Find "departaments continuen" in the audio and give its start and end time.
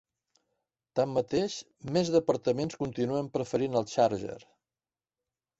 2.17-3.31